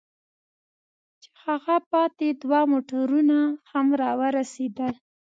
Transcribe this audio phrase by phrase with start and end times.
[1.21, 3.37] چې هغه پاتې دوه موټرونه
[3.71, 4.93] هم را ورسېدل.